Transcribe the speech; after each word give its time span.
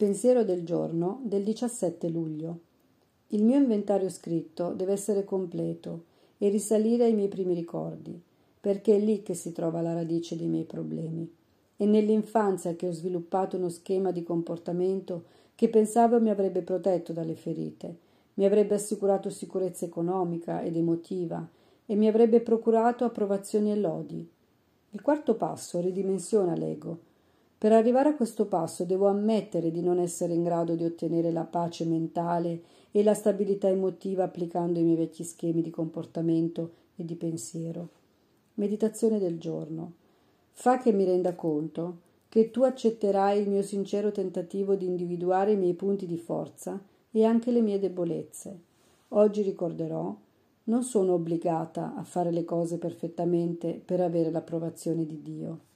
Pensiero 0.00 0.44
del 0.44 0.64
giorno 0.64 1.20
del 1.24 1.42
17 1.42 2.08
luglio. 2.08 2.60
Il 3.26 3.44
mio 3.44 3.58
inventario 3.58 4.08
scritto 4.08 4.72
deve 4.72 4.92
essere 4.92 5.26
completo 5.26 6.04
e 6.38 6.48
risalire 6.48 7.04
ai 7.04 7.12
miei 7.12 7.28
primi 7.28 7.52
ricordi, 7.52 8.18
perché 8.58 8.96
è 8.96 8.98
lì 8.98 9.22
che 9.22 9.34
si 9.34 9.52
trova 9.52 9.82
la 9.82 9.92
radice 9.92 10.38
dei 10.38 10.46
miei 10.46 10.64
problemi. 10.64 11.30
È 11.76 11.84
nell'infanzia 11.84 12.76
che 12.76 12.88
ho 12.88 12.92
sviluppato 12.92 13.58
uno 13.58 13.68
schema 13.68 14.10
di 14.10 14.22
comportamento 14.22 15.24
che 15.54 15.68
pensavo 15.68 16.18
mi 16.18 16.30
avrebbe 16.30 16.62
protetto 16.62 17.12
dalle 17.12 17.34
ferite, 17.34 17.94
mi 18.36 18.46
avrebbe 18.46 18.76
assicurato 18.76 19.28
sicurezza 19.28 19.84
economica 19.84 20.62
ed 20.62 20.76
emotiva 20.76 21.46
e 21.84 21.94
mi 21.94 22.08
avrebbe 22.08 22.40
procurato 22.40 23.04
approvazioni 23.04 23.70
e 23.70 23.76
lodi. 23.76 24.26
Il 24.92 25.02
quarto 25.02 25.34
passo 25.34 25.78
ridimensiona 25.78 26.54
l'ego 26.56 27.09
per 27.60 27.72
arrivare 27.72 28.08
a 28.08 28.14
questo 28.14 28.46
passo 28.46 28.84
devo 28.84 29.08
ammettere 29.08 29.70
di 29.70 29.82
non 29.82 29.98
essere 29.98 30.32
in 30.32 30.42
grado 30.42 30.74
di 30.76 30.82
ottenere 30.82 31.30
la 31.30 31.44
pace 31.44 31.84
mentale 31.84 32.62
e 32.90 33.02
la 33.02 33.12
stabilità 33.12 33.68
emotiva 33.68 34.24
applicando 34.24 34.78
i 34.78 34.82
miei 34.82 34.96
vecchi 34.96 35.24
schemi 35.24 35.60
di 35.60 35.68
comportamento 35.68 36.70
e 36.96 37.04
di 37.04 37.16
pensiero. 37.16 37.88
Meditazione 38.54 39.18
del 39.18 39.38
giorno. 39.38 39.92
Fa 40.52 40.78
che 40.78 40.90
mi 40.90 41.04
renda 41.04 41.34
conto 41.34 41.98
che 42.30 42.50
tu 42.50 42.62
accetterai 42.62 43.42
il 43.42 43.50
mio 43.50 43.60
sincero 43.60 44.10
tentativo 44.10 44.74
di 44.74 44.86
individuare 44.86 45.52
i 45.52 45.58
miei 45.58 45.74
punti 45.74 46.06
di 46.06 46.16
forza 46.16 46.82
e 47.10 47.24
anche 47.26 47.50
le 47.50 47.60
mie 47.60 47.78
debolezze. 47.78 48.58
Oggi 49.08 49.42
ricorderò 49.42 50.16
non 50.64 50.82
sono 50.82 51.12
obbligata 51.12 51.94
a 51.94 52.04
fare 52.04 52.30
le 52.30 52.46
cose 52.46 52.78
perfettamente 52.78 53.78
per 53.84 54.00
avere 54.00 54.30
l'approvazione 54.30 55.04
di 55.04 55.20
Dio. 55.20 55.68